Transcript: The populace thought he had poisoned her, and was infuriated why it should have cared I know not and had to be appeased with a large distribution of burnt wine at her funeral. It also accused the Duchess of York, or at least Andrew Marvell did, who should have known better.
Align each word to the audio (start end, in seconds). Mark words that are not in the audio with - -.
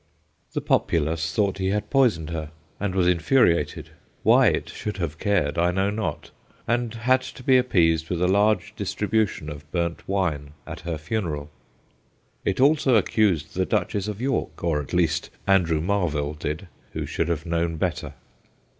The 0.53 0.61
populace 0.61 1.31
thought 1.31 1.59
he 1.59 1.67
had 1.69 1.91
poisoned 1.91 2.31
her, 2.31 2.49
and 2.79 2.95
was 2.95 3.05
infuriated 3.07 3.91
why 4.23 4.47
it 4.47 4.67
should 4.67 4.97
have 4.97 5.19
cared 5.19 5.59
I 5.59 5.69
know 5.69 5.91
not 5.91 6.31
and 6.67 6.91
had 6.91 7.21
to 7.21 7.43
be 7.43 7.55
appeased 7.55 8.09
with 8.09 8.19
a 8.23 8.27
large 8.27 8.75
distribution 8.75 9.47
of 9.47 9.71
burnt 9.71 10.09
wine 10.09 10.53
at 10.65 10.79
her 10.79 10.97
funeral. 10.97 11.51
It 12.43 12.59
also 12.59 12.95
accused 12.95 13.53
the 13.53 13.63
Duchess 13.63 14.07
of 14.07 14.19
York, 14.19 14.63
or 14.63 14.81
at 14.81 14.91
least 14.91 15.29
Andrew 15.45 15.79
Marvell 15.81 16.33
did, 16.33 16.67
who 16.93 17.05
should 17.05 17.27
have 17.27 17.45
known 17.45 17.75
better. 17.77 18.15